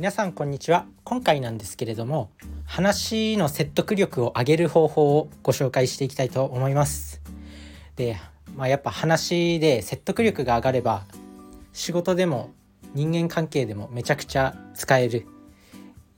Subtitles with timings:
[0.00, 0.86] 皆さんこんにちは。
[1.04, 2.30] 今回なんですけれども
[2.64, 7.20] 話の説得力を上げる方法をご紹介していきたいと思います。
[7.96, 8.16] で、
[8.56, 11.04] まあ、やっぱ話で説得力が上がれば
[11.74, 12.48] 仕事でも
[12.94, 15.26] 人間関係でもめちゃくちゃ使える。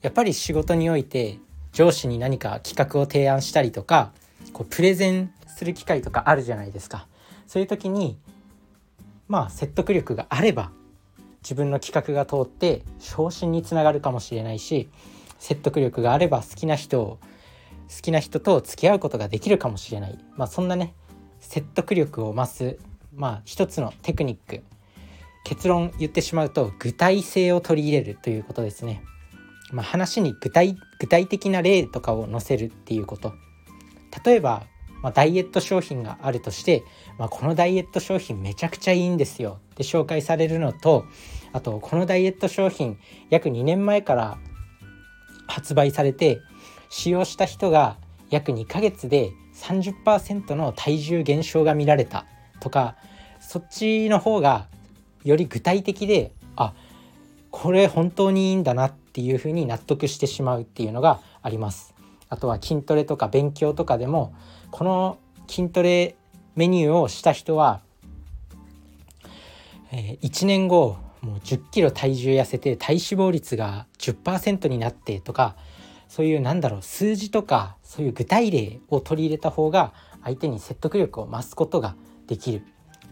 [0.01, 1.39] やっぱり仕事において
[1.73, 4.13] 上司に何か企画を提案したりとか
[4.53, 7.05] こうプレゼンする機会とかあるじゃないですか。
[7.47, 8.17] そういう時に
[9.27, 10.71] まあ説得力があれば
[11.43, 14.89] 自分の企画が通って昇進につながるかもしれないし
[15.37, 17.19] 説得力があれば好きな人を
[17.95, 20.95] 好きな人と付き合うことができるかもしれない、まあ、そんなね
[21.41, 22.79] 説得力を増す、
[23.13, 24.63] まあ、一つのテクニック。
[25.43, 29.03] 結論言ってしまうと具体性を取り入れるということですね。
[29.71, 33.33] まあ、話に具体具体的な例とかを載せるっていうこと。
[34.25, 34.63] 例えば、
[35.03, 36.83] まあ、ダイエット商品があるとして、
[37.19, 41.05] まあ、このダイエット商品めちゃくちゃいいんですよって紹介されるのと
[41.51, 42.97] あとこのダイエット商品
[43.29, 44.37] 約2年前から
[45.45, 46.39] 発売されて
[46.89, 47.97] 使用した人が
[48.29, 52.25] 約2ヶ月で30%の体重減少が見られた
[52.61, 52.95] とか
[53.41, 54.67] そっちの方が
[55.23, 56.73] より具体的であ
[57.51, 61.93] これ本当にいいんだなっていうふうに納得してしまうっていうのがあります。
[62.33, 64.33] あとは筋トレとか勉強とかでも
[64.71, 66.15] この筋トレ
[66.55, 67.81] メニューをした人は、
[69.91, 75.55] えー、1年後もう1 0キロ体重痩せて体脂肪率が10%になってとか
[76.07, 82.63] そういうなんだろう数字とかそういう具体例を取り入れた方が相手に説得力を増すことができる。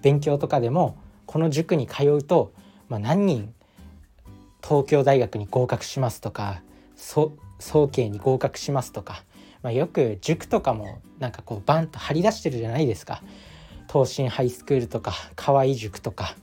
[0.02, 0.98] 勉強とかでも
[1.28, 2.54] この塾に通うと、
[2.90, 3.54] まあ、何人
[4.64, 6.64] 東京大学に合格しますとか
[6.96, 9.24] そ早慶に合格しますとか、
[9.64, 13.22] まあ、よく塾とかもなんかこうバンと張り出してるじゃないですか。
[13.92, 16.36] 東進ハイスクールとか河合塾とか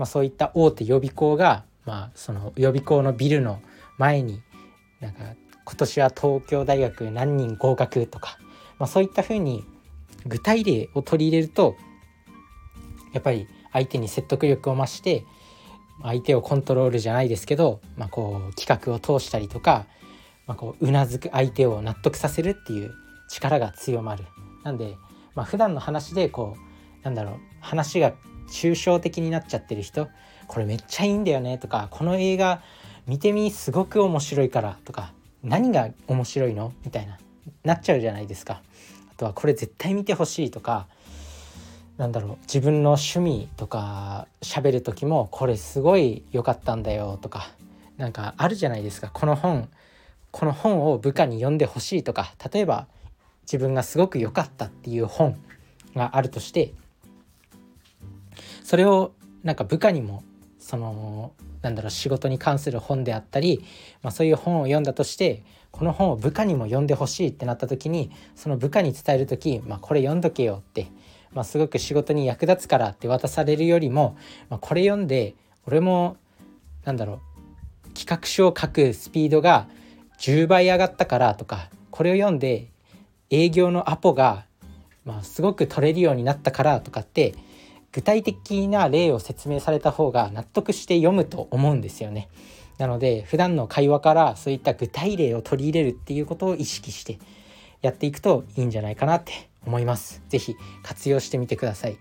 [0.00, 3.60] まあ、そういった大手予備校が、まあ、その予備校のビルの
[3.98, 4.40] 前に
[4.98, 5.18] なんか
[5.66, 8.38] 今年は東京大学何人合格とか、
[8.78, 9.62] まあ、そういったふうに
[10.24, 11.76] 具体例を取り入れると
[13.12, 15.26] やっぱり相手に説得力を増して
[16.02, 19.84] 相手をコントロールじゃないですけど、まあ、こう企画を通したりとか、
[20.50, 22.92] まあ、こうなずく相手を納得させるっていう
[23.28, 24.24] 力が強まる。
[24.64, 24.96] なんで、
[25.36, 28.14] まあ、普段の話でこうなんだろう話が
[28.50, 30.08] 抽象的になっちゃってる人
[30.48, 32.62] これめっちゃいいんだよねとかこの映画
[33.06, 35.12] 見てみすごく面白いからとか
[35.44, 37.16] 何が面白いのみたいな
[37.62, 38.60] なっちゃうじゃないですか
[39.12, 40.88] あとはこれ絶対見てほしいとか
[41.96, 47.52] なんだろう自分の趣味とか喋る時もこれすごい良かったんだよとか
[47.98, 49.68] なんかあるじゃないですかこの本
[50.30, 52.86] この本を部下に読んでほしいとか例えば
[53.42, 55.36] 自分がすごく良かったっていう本
[55.94, 56.72] があるとして
[58.62, 60.22] それをなんか部下にも
[60.58, 61.32] その
[61.62, 63.64] なんだろう仕事に関する本であったり、
[64.02, 70.86] まあ、そういう本を読んだとしてこの本を部下にも読んでほしいってなった時にその部下に伝える時、まあ、これ読んどけよって、
[71.32, 74.16] まあ、すごく仕事に役立つからって渡されるよりも、
[74.48, 75.34] まあ、これ読んで
[75.66, 76.16] 俺も
[76.84, 77.20] なんだろ
[77.86, 79.66] う企画書を書くスピードが
[80.20, 82.68] 10倍上がったからとかこれを読んで
[83.30, 84.44] 営業のアポが、
[85.04, 87.34] まあ、すごく取れるようになったからとかって
[87.92, 92.28] 具体的な例を説明された方が納得して読むと思うんですよね。
[92.78, 97.18] なので普段の会話からそういった具体例を取り入れるっていうことを意識して
[97.82, 100.22] やっていくといいんじゃないかなって思います。
[100.28, 101.98] 是非活用してみてください。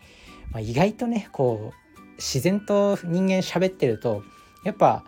[0.51, 4.23] まあ、意外とねこう自然と人間喋ってると
[4.63, 5.03] やっぱ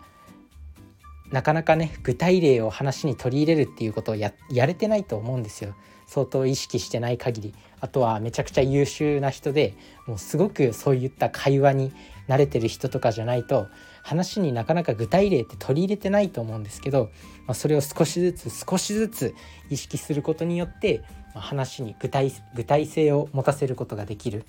[1.32, 5.74] なかなかね具体例を話に取り入れるっていうことをやれてないと思うんですよ。
[6.06, 7.54] 相当意識してない限り。
[7.80, 9.74] あとはめちゃくちゃ優秀な人で
[10.06, 11.92] もうすごくそういった会話に
[12.28, 13.66] 慣れてる人とかじゃないと
[14.02, 17.10] 話になかなか具体例って取り入れてないと思うんですけど、
[17.46, 19.34] まあ、それを少しずつ少しずつ
[19.70, 21.00] 意識することによって、
[21.34, 24.44] まあ、話に具体具体性を持たせることができる。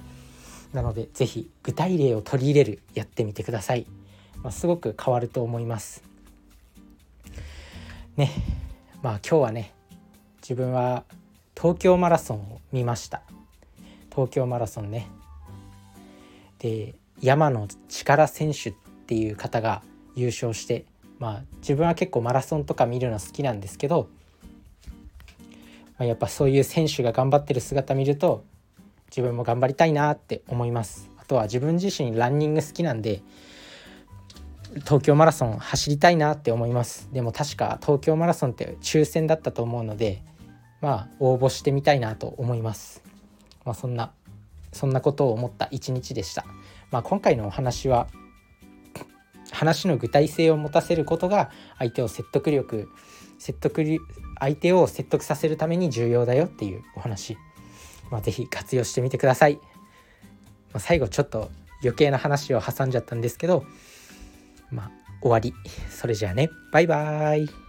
[0.74, 3.86] なので是非具体例を取り入れるやってみてください、
[4.42, 6.12] まあ、すごく変わると思います。
[8.18, 8.31] ね
[9.01, 9.74] まあ今日はね
[10.42, 11.04] 自分は
[11.56, 13.21] 東京マラソンを見ました。
[14.12, 15.07] 東京マラソンね。
[16.60, 18.74] で山野力選手っ
[19.07, 19.81] ていう方が
[20.15, 20.86] 優勝して
[21.19, 24.10] まあ自分は結構マラソンとか見るの好きなんですけど、
[25.98, 28.44] まあ、やっぱそういう選手が頑張ってる姿見ると
[29.07, 31.09] 自分も頑張りたいなって思います。
[31.18, 33.21] あとは自分自身ランニング好きなんで
[34.81, 37.10] 東京マラソン走りたいなって思います。
[37.12, 40.22] でも確か東京マラソンって抽選だったと思うので
[40.81, 43.04] まあ応募してみたいなと思います。
[43.66, 44.12] まあそんな
[44.72, 46.46] そんなことを思った一日でした。
[46.92, 48.08] まあ今回のお話は
[49.52, 52.90] 話の具体性を持たせることが相手を説得力
[53.38, 54.00] 説得
[54.40, 57.38] 相手を説得させるために重要だよっていうお話、
[58.10, 59.62] まあ、是非活用してみてください、ま
[60.76, 63.66] あ、最後ちょっと余計な話を挟んじゃったんですけど
[64.74, 64.92] まあ、
[65.22, 65.54] 終わり。
[65.90, 67.62] それじゃあね、バイバーイ。